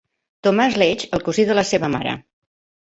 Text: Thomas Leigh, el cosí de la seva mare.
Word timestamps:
Thomas 0.47 0.79
Leigh, 0.83 1.03
el 1.19 1.23
cosí 1.29 1.47
de 1.51 1.59
la 1.61 1.67
seva 1.75 1.95
mare. 1.99 2.19